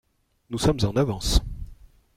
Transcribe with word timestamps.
Nous 0.49 0.57
sommes 0.57 0.79
en 0.81 0.95
avance. 0.97 1.41